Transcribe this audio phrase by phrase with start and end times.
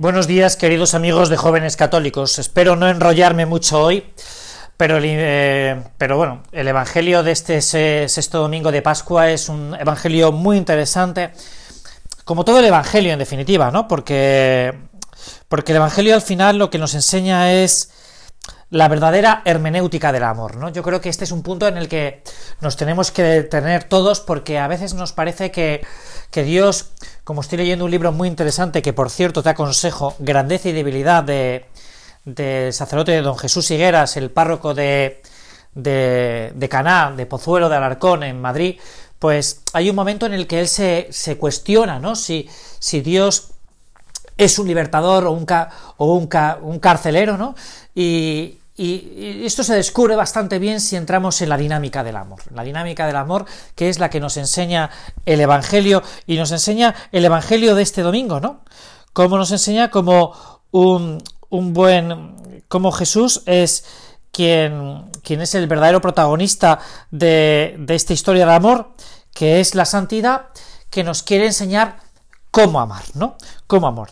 [0.00, 2.38] Buenos días, queridos amigos de jóvenes católicos.
[2.38, 4.14] Espero no enrollarme mucho hoy,
[4.78, 10.32] pero, eh, pero bueno, el Evangelio de este sexto domingo de Pascua es un Evangelio
[10.32, 11.32] muy interesante,
[12.24, 13.86] como todo el Evangelio en definitiva, ¿no?
[13.88, 14.72] Porque,
[15.48, 17.90] porque el Evangelio al final lo que nos enseña es
[18.70, 20.70] la verdadera hermenéutica del amor, ¿no?
[20.70, 22.22] Yo creo que este es un punto en el que
[22.62, 25.82] nos tenemos que detener todos porque a veces nos parece que,
[26.30, 26.90] que Dios,
[27.24, 31.24] como estoy leyendo un libro muy interesante que por cierto te aconsejo, Grandeza y Debilidad
[31.24, 31.66] de,
[32.24, 35.22] del sacerdote de don Jesús Higueras, el párroco de,
[35.74, 38.78] de, de Caná, de Pozuelo de Alarcón en Madrid,
[39.18, 42.16] pues hay un momento en el que él se, se cuestiona, ¿no?
[42.16, 43.48] Si, si Dios
[44.38, 45.46] es un libertador o un,
[45.98, 46.28] o un,
[46.62, 47.54] un carcelero, ¿no?
[47.94, 52.40] Y, y esto se descubre bastante bien si entramos en la dinámica del amor.
[52.54, 54.88] La dinámica del amor, que es la que nos enseña
[55.26, 58.64] el Evangelio, y nos enseña el Evangelio de este domingo, ¿no?
[59.12, 60.34] Como nos enseña como
[60.70, 62.62] un, un buen.
[62.68, 63.84] como Jesús es
[64.32, 66.78] quien, quien es el verdadero protagonista
[67.10, 68.94] de, de esta historia de amor,
[69.34, 70.46] que es la santidad,
[70.88, 71.98] que nos quiere enseñar
[72.50, 73.36] cómo amar, ¿no?
[73.66, 74.08] Cómo amor.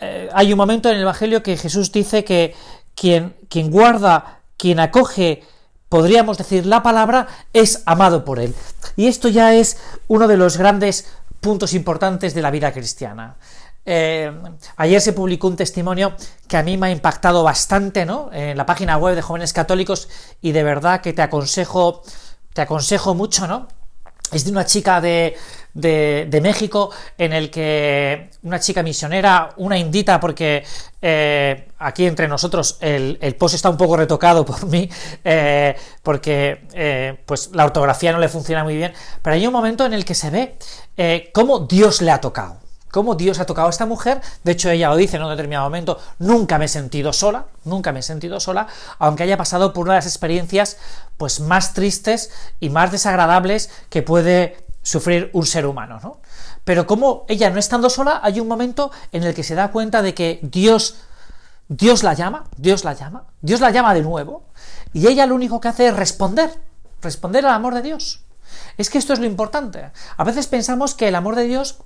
[0.00, 2.56] Eh, hay un momento en el Evangelio que Jesús dice que
[2.94, 3.34] quien,
[3.70, 5.42] guarda, quien acoge,
[5.88, 8.54] podríamos decir, la palabra, es amado por él.
[8.96, 11.06] Y esto ya es uno de los grandes
[11.40, 13.36] puntos importantes de la vida cristiana.
[13.84, 14.32] Eh,
[14.76, 16.14] ayer se publicó un testimonio
[16.46, 18.30] que a mí me ha impactado bastante, ¿no?
[18.32, 20.08] En la página web de jóvenes católicos
[20.40, 22.02] y de verdad que te aconsejo,
[22.52, 23.66] te aconsejo mucho, ¿no?
[24.32, 25.36] Es de una chica de,
[25.74, 30.64] de, México en el que una chica misionera, una indita, porque
[31.00, 34.88] eh, aquí entre nosotros el, el, post está un poco retocado por mí,
[35.24, 39.84] eh, porque eh, pues la ortografía no le funciona muy bien, pero hay un momento
[39.84, 42.61] en el que se ve cómo Dios le ha tocado
[42.92, 44.20] cómo Dios ha tocado a esta mujer.
[44.44, 47.90] De hecho, ella lo dice en un determinado momento, nunca me he sentido sola, nunca
[47.90, 48.68] me he sentido sola,
[49.00, 50.76] aunque haya pasado por una de las experiencias
[51.16, 56.20] pues más tristes y más desagradables que puede sufrir un ser humano, ¿no?
[56.64, 60.02] Pero como ella no estando sola, hay un momento en el que se da cuenta
[60.02, 60.96] de que Dios
[61.68, 64.44] Dios la llama, Dios la llama, Dios la llama de nuevo,
[64.92, 66.50] y ella lo único que hace es responder,
[67.00, 68.24] responder al amor de Dios.
[68.76, 69.90] Es que esto es lo importante.
[70.18, 71.78] A veces pensamos que el amor de Dios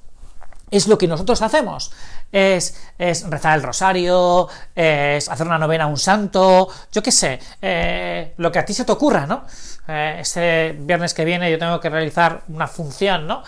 [0.70, 1.92] es lo que nosotros hacemos.
[2.32, 7.38] Es, es, rezar el rosario, es hacer una novena a un santo, yo qué sé,
[7.62, 9.44] eh, lo que a ti se te ocurra, ¿no?
[9.88, 13.44] Eh, este viernes que viene yo tengo que realizar una función, ¿no?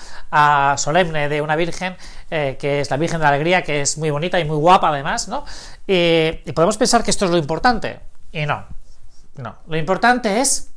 [0.76, 1.96] Solemne de una virgen,
[2.30, 4.90] eh, que es la Virgen de la Alegría, que es muy bonita y muy guapa
[4.90, 5.44] además, ¿no?
[5.86, 7.98] Y podemos pensar que esto es lo importante.
[8.30, 8.64] Y no,
[9.36, 9.56] no.
[9.66, 10.70] Lo importante es,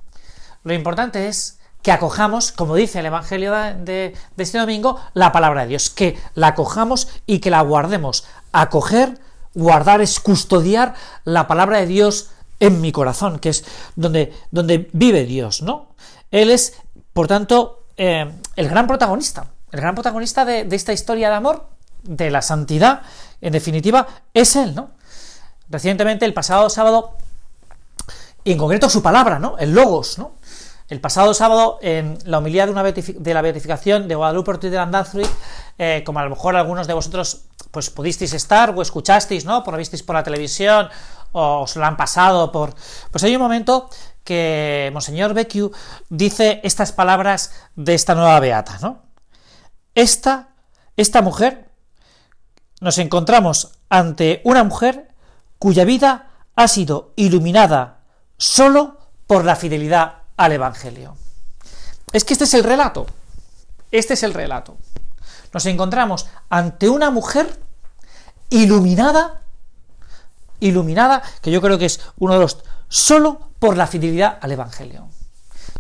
[0.63, 5.69] lo importante es que acojamos, como dice el Evangelio de, este domingo, la palabra de
[5.69, 8.25] Dios, que la acojamos y que la guardemos.
[8.51, 9.19] Acoger,
[9.53, 10.93] guardar es custodiar
[11.23, 13.65] la palabra de Dios en mi corazón, que es
[13.95, 15.95] donde, donde vive Dios, ¿no?
[16.29, 16.73] Él es,
[17.13, 21.65] por tanto, eh, el gran protagonista, el gran protagonista de, de esta historia de amor,
[22.03, 23.01] de la santidad,
[23.41, 24.91] en definitiva, es Él, ¿no?
[25.69, 27.17] Recientemente, el pasado sábado,
[28.43, 29.57] y en concreto su palabra, ¿no?
[29.57, 30.33] El logos, ¿no?
[30.91, 35.25] El pasado sábado, en la homilía de, de la beatificación de Guadalupe Ortiz de Landazuri,
[35.77, 39.63] eh, como a lo mejor algunos de vosotros pues pudisteis estar o escuchasteis, ¿no?
[39.63, 40.89] Por lo visteis por la televisión
[41.31, 42.75] o os lo han pasado por...
[43.09, 43.89] Pues hay un momento
[44.25, 45.71] que Monseñor Becciu
[46.09, 49.03] dice estas palabras de esta nueva beata, ¿no?
[49.95, 50.49] Esta,
[50.97, 51.69] esta mujer,
[52.81, 55.07] nos encontramos ante una mujer
[55.57, 58.01] cuya vida ha sido iluminada
[58.35, 61.15] solo por la fidelidad al Evangelio.
[62.11, 63.05] Es que este es el relato.
[63.91, 64.75] Este es el relato.
[65.53, 67.59] Nos encontramos ante una mujer
[68.49, 69.41] iluminada,
[70.59, 72.57] iluminada, que yo creo que es uno de los,
[72.87, 75.09] solo por la fidelidad al Evangelio.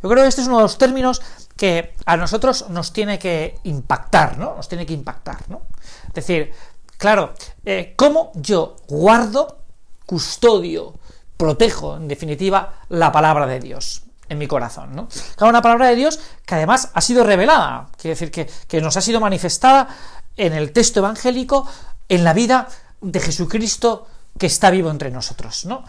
[0.03, 1.23] Yo creo que este es uno de los términos
[1.57, 4.55] que a nosotros nos tiene que impactar, ¿no?
[4.55, 5.63] Nos tiene que impactar, ¿no?
[6.07, 6.51] Es decir,
[6.97, 7.33] claro,
[7.65, 9.63] eh, ¿cómo yo guardo,
[10.05, 10.93] custodio,
[11.35, 14.03] protejo, en definitiva, la palabra de Dios?
[14.31, 15.09] En mi corazón, ¿no?
[15.41, 19.01] Una palabra de Dios que además ha sido revelada, quiere decir que, que nos ha
[19.01, 19.89] sido manifestada
[20.37, 21.67] en el texto evangélico,
[22.07, 22.69] en la vida
[23.01, 24.07] de Jesucristo
[24.39, 25.83] que está vivo entre nosotros, ¿no?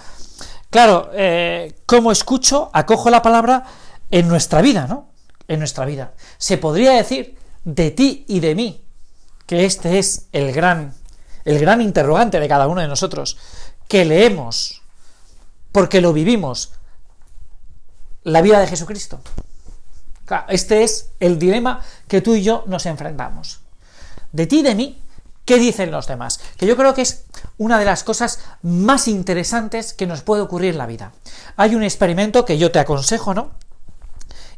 [0.71, 3.63] Claro, eh, ¿cómo escucho, acojo la palabra
[4.11, 5.11] en nuestra vida, ¿no?
[5.47, 6.13] En nuestra vida.
[6.37, 8.83] Se podría decir de ti y de mí,
[9.47, 10.95] que este es el gran,
[11.45, 13.39] el gran interrogante de cada uno de nosotros,
[13.87, 14.83] que leemos,
[15.71, 16.73] porque lo vivimos,
[18.25, 19.21] la vida de Jesucristo.
[20.49, 23.61] Este es el dilema que tú y yo nos enfrentamos.
[24.33, 25.03] De ti y de mí,
[25.45, 26.41] ¿Qué dicen los demás?
[26.57, 27.25] Que yo creo que es
[27.59, 31.13] una de las cosas más interesantes que nos puede ocurrir la vida.
[31.57, 33.51] Hay un experimento que yo te aconsejo, ¿no?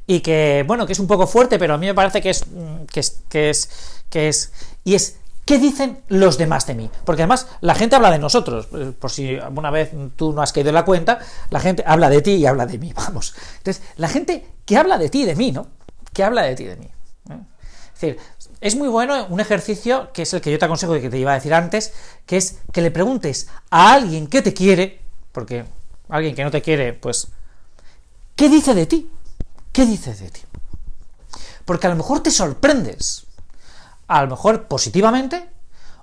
[0.06, 2.46] Y que, bueno, que es un poco fuerte, pero a mí me parece que es,
[2.46, 3.70] mm, que es, que es,
[4.10, 4.52] que es,
[4.84, 6.90] y es, ¿qué dicen los demás de mí?
[7.04, 10.52] Porque además la gente habla de nosotros, eh, por si alguna vez tú no has
[10.52, 11.18] caído en la cuenta,
[11.50, 13.34] la gente habla de ti y habla de mí, vamos.
[13.58, 15.68] Entonces, la gente que habla de ti y de mí, ¿no?
[16.12, 16.86] Que habla de ti y de mí.
[17.30, 17.38] ¿eh?
[17.94, 18.18] Es decir,
[18.60, 21.18] es muy bueno un ejercicio, que es el que yo te aconsejo y que te
[21.18, 21.92] iba a decir antes,
[22.24, 25.00] que es que le preguntes a alguien que te quiere,
[25.32, 25.64] porque
[26.08, 27.28] alguien que no te quiere, pues,
[28.36, 29.10] ¿qué dice de ti?
[29.72, 30.40] ¿Qué dice de ti?
[31.64, 33.23] Porque a lo mejor te sorprendes,
[34.08, 35.50] a lo mejor positivamente,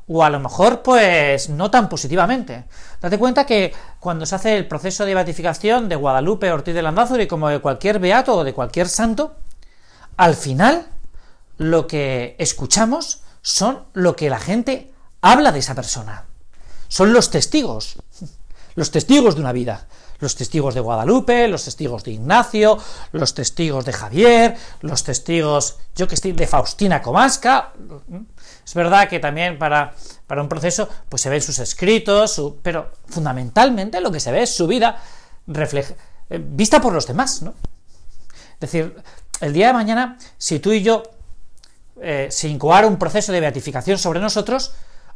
[0.07, 2.65] o a lo mejor, pues, no tan positivamente.
[2.99, 7.27] Date cuenta que cuando se hace el proceso de beatificación de Guadalupe Ortiz de Landázuri,
[7.27, 9.35] como de cualquier beato o de cualquier santo,
[10.17, 10.87] al final
[11.57, 16.25] lo que escuchamos son lo que la gente habla de esa persona.
[16.87, 17.95] Son los testigos,
[18.75, 19.87] los testigos de una vida.
[20.21, 22.77] Los testigos de Guadalupe, los testigos de Ignacio,
[23.11, 27.73] los testigos de Javier, los testigos, yo que estoy, de Faustina Comasca.
[28.65, 29.93] Es verdad que también para,
[30.27, 34.55] para un proceso, pues se ven sus escritos, pero fundamentalmente lo que se ve es
[34.55, 35.01] su vida
[35.47, 35.95] refleja,
[36.29, 37.53] eh, vista por los demás, ¿no?
[38.53, 38.95] Es decir,
[39.41, 41.03] el día de mañana, si tú y yo
[41.99, 44.73] eh, se incoara un proceso de beatificación sobre nosotros,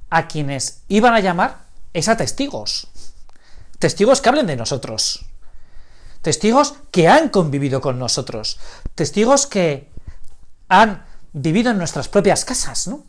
[0.09, 1.57] a quienes iban a llamar
[1.93, 2.87] es a testigos.
[3.85, 5.27] Testigos que hablen de nosotros.
[6.23, 8.57] Testigos que han convivido con nosotros.
[8.95, 9.91] Testigos que
[10.67, 13.03] han vivido en nuestras propias casas, ¿no?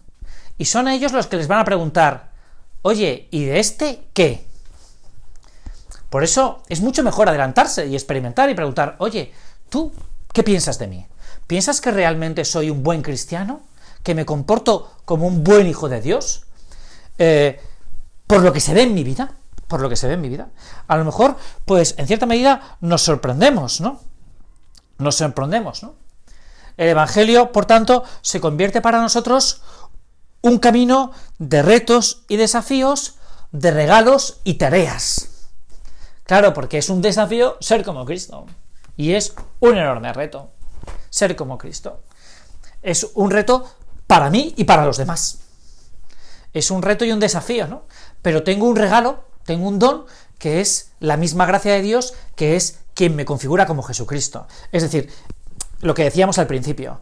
[0.58, 2.30] Y son ellos los que les van a preguntar,
[2.82, 4.46] oye, ¿y de este qué?
[6.10, 9.32] Por eso es mucho mejor adelantarse y experimentar y preguntar, oye,
[9.70, 9.94] ¿tú
[10.34, 11.06] qué piensas de mí?
[11.46, 13.62] ¿Piensas que realmente soy un buen cristiano?
[14.02, 16.44] ¿Que me comporto como un buen hijo de Dios?
[17.16, 17.58] Eh,
[18.26, 19.36] por lo que se ve en mi vida,
[19.68, 20.48] por lo que se ve en mi vida.
[20.86, 24.00] A lo mejor, pues en cierta medida nos sorprendemos, ¿no?
[24.98, 25.94] Nos sorprendemos, ¿no?
[26.76, 29.62] El Evangelio, por tanto, se convierte para nosotros
[30.42, 33.16] un camino de retos y desafíos,
[33.50, 35.50] de regalos y tareas.
[36.24, 38.46] Claro, porque es un desafío ser como Cristo.
[38.96, 40.50] Y es un enorme reto
[41.10, 42.02] ser como Cristo.
[42.82, 43.68] Es un reto
[44.06, 45.40] para mí y para los demás.
[46.52, 47.84] Es un reto y un desafío, ¿no?
[48.22, 50.04] Pero tengo un regalo, tengo un don,
[50.38, 54.46] que es la misma gracia de Dios, que es quien me configura como Jesucristo.
[54.72, 55.10] Es decir,
[55.80, 57.00] lo que decíamos al principio,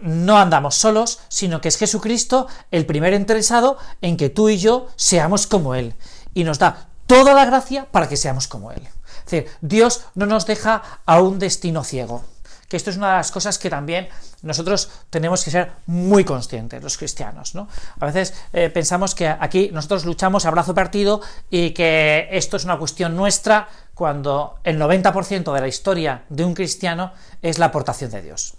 [0.00, 4.88] no andamos solos, sino que es Jesucristo el primer interesado en que tú y yo
[4.96, 5.94] seamos como Él.
[6.34, 8.82] Y nos da toda la gracia para que seamos como Él.
[9.26, 12.24] Es decir, Dios no nos deja a un destino ciego
[12.70, 14.08] que esto es una de las cosas que también
[14.42, 17.66] nosotros tenemos que ser muy conscientes, los cristianos, ¿no?
[17.98, 21.20] A veces eh, pensamos que aquí nosotros luchamos a brazo partido
[21.50, 26.54] y que esto es una cuestión nuestra cuando el 90% de la historia de un
[26.54, 27.10] cristiano
[27.42, 28.54] es la aportación de Dios,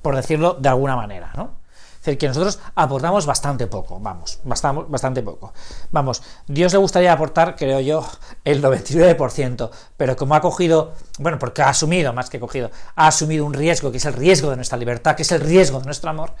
[0.00, 1.65] por decirlo de alguna manera, ¿no?
[2.06, 5.52] Decir, que nosotros aportamos bastante poco, vamos, bastante, bastante poco.
[5.90, 8.06] Vamos, Dios le gustaría aportar, creo yo,
[8.44, 13.44] el 99%, pero como ha cogido, bueno, porque ha asumido, más que cogido, ha asumido
[13.44, 16.10] un riesgo, que es el riesgo de nuestra libertad, que es el riesgo de nuestro
[16.10, 16.34] amor,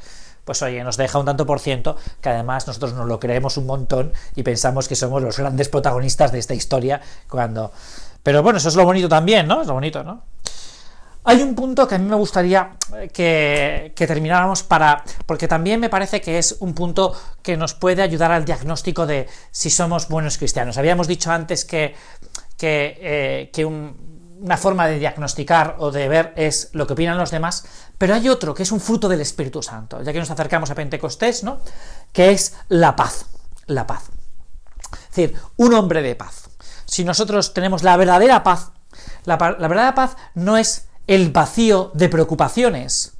[0.46, 3.66] pues oye, nos deja un tanto por ciento, que además nosotros nos lo creemos un
[3.66, 7.72] montón y pensamos que somos los grandes protagonistas de esta historia, cuando...
[8.22, 9.62] Pero bueno, eso es lo bonito también, ¿no?
[9.62, 10.22] Es lo bonito, ¿no?
[11.28, 15.88] Hay un punto que a mí me gustaría eh, que, termináramos para, porque también me
[15.88, 20.38] parece que es un punto que nos puede ayudar al diagnóstico de si somos buenos
[20.38, 20.78] cristianos.
[20.78, 21.96] Habíamos dicho antes que,
[22.56, 27.64] que, eh, una forma de diagnosticar o de ver es lo que opinan los demás,
[27.98, 30.76] pero hay otro que es un fruto del Espíritu Santo, ya que nos acercamos a
[30.76, 31.58] Pentecostés, ¿no?
[32.12, 33.26] Que es la paz,
[33.66, 34.10] la paz.
[34.92, 36.50] Es decir, un hombre de paz.
[36.84, 38.70] Si nosotros tenemos la verdadera paz,
[39.24, 43.12] la, la verdadera paz no es el vacío de preocupaciones.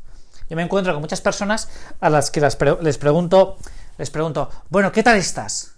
[0.48, 1.68] Yo me encuentro con muchas personas
[2.00, 3.58] a las que les pregunto,
[3.98, 5.72] les pregunto, bueno, ¿qué tal estás?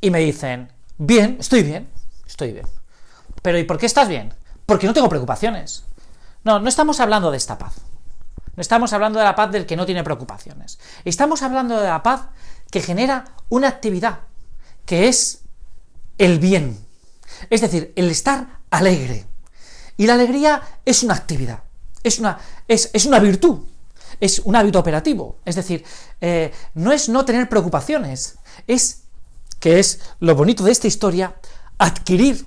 [0.00, 1.88] Y me dicen, bien, estoy bien,
[2.26, 2.66] estoy bien.
[3.42, 4.32] Pero ¿y por qué estás bien?
[4.64, 5.84] Porque no tengo preocupaciones.
[6.44, 7.74] No, no estamos hablando de esta paz.
[8.56, 10.78] No estamos hablando de la paz del que no tiene preocupaciones.
[11.04, 12.28] Estamos hablando de la paz
[12.70, 14.20] que genera una actividad,
[14.86, 15.42] que es
[16.18, 16.78] el bien.
[17.50, 19.26] Es decir, el estar alegre.
[20.00, 21.62] Y la alegría es una actividad,
[22.02, 23.58] es una, es, una virtud,
[24.18, 25.36] es un hábito operativo.
[25.44, 25.84] Es decir,
[26.22, 29.02] eh, no es no tener preocupaciones, es,
[29.58, 31.34] que es lo bonito de esta historia,
[31.76, 32.46] adquirir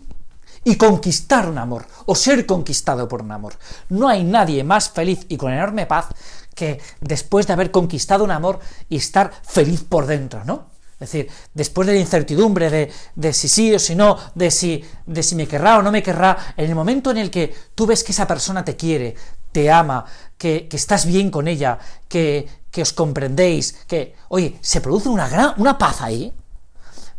[0.64, 3.54] y conquistar un amor, o ser conquistado por un amor.
[3.88, 6.08] No hay nadie más feliz y con enorme paz
[6.56, 10.73] que después de haber conquistado un amor y estar feliz por dentro, ¿no?
[11.04, 14.86] Es decir, después de la incertidumbre de, de, si sí o si no, de si,
[15.06, 17.86] de si me querrá o no me querrá, en el momento en el que tú
[17.86, 19.14] ves que esa persona te quiere,
[19.52, 20.06] te ama,
[20.38, 25.28] que, que estás bien con ella, que, que, os comprendéis, que, oye, se produce una
[25.28, 26.32] gran, una paz ahí,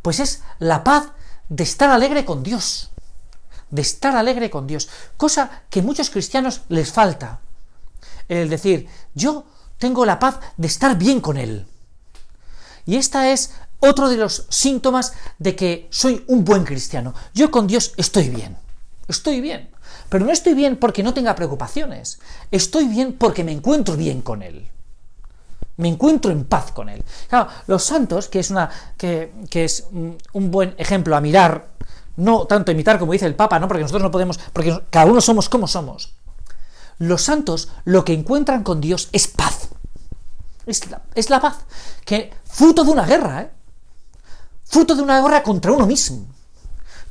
[0.01, 1.13] pues es la paz
[1.51, 2.91] de estar alegre con Dios,
[3.69, 4.89] de estar alegre con Dios,
[5.19, 7.41] cosa que muchos cristianos les falta.
[8.29, 9.45] El decir, yo
[9.77, 11.67] tengo la paz de estar bien con Él.
[12.87, 13.53] Y esta es
[13.89, 17.15] otro de los síntomas de que soy un buen cristiano.
[17.35, 18.57] Yo con Dios estoy bien.
[19.09, 19.71] Estoy bien.
[20.09, 22.21] Pero no estoy bien porque no tenga preocupaciones.
[22.51, 24.69] Estoy bien porque me encuentro bien con Él.
[25.77, 27.03] Me encuentro en paz con Él.
[27.29, 31.75] Claro, los santos, que es, una, que, que es un buen ejemplo a mirar,
[32.17, 33.67] no tanto imitar como dice el Papa, ¿no?
[33.67, 36.15] porque nosotros no podemos, porque cada uno somos como somos.
[36.99, 39.69] Los santos lo que encuentran con Dios es paz.
[40.67, 41.59] Es la, es la paz.
[42.05, 43.51] Que fruto de una guerra, ¿eh?
[44.75, 46.27] Fruto de una guerra contra uno mismo.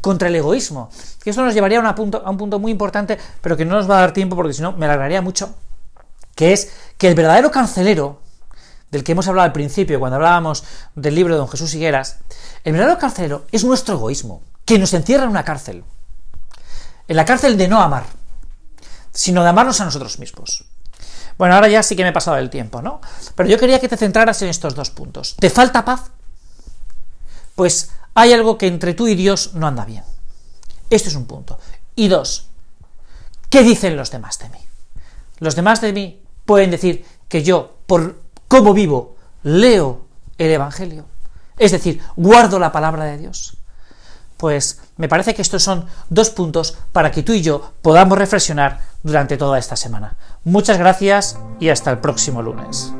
[0.01, 0.89] Contra el egoísmo.
[1.23, 3.89] Que eso nos llevaría a, punto, a un punto muy importante, pero que no nos
[3.89, 5.55] va a dar tiempo porque si no me alargaría mucho.
[6.35, 8.19] Que es que el verdadero cancelero,
[8.91, 12.17] del que hemos hablado al principio, cuando hablábamos del libro de don Jesús Higueras,
[12.65, 15.85] el verdadero carcelero es nuestro egoísmo, que nos encierra en una cárcel.
[17.07, 18.03] En la cárcel de no amar,
[19.13, 20.65] sino de amarnos a nosotros mismos.
[21.37, 22.99] Bueno, ahora ya sí que me he pasado el tiempo, ¿no?
[23.35, 25.37] Pero yo quería que te centraras en estos dos puntos.
[25.39, 26.11] ¿Te falta paz?
[27.55, 30.03] Pues hay algo que entre tú y Dios no anda bien.
[30.89, 31.59] Este es un punto.
[31.95, 32.49] Y dos,
[33.49, 34.59] ¿qué dicen los demás de mí?
[35.39, 40.05] Los demás de mí pueden decir que yo, por cómo vivo, leo
[40.37, 41.05] el Evangelio.
[41.57, 43.57] Es decir, guardo la palabra de Dios.
[44.37, 48.81] Pues me parece que estos son dos puntos para que tú y yo podamos reflexionar
[49.01, 50.17] durante toda esta semana.
[50.43, 52.93] Muchas gracias y hasta el próximo lunes.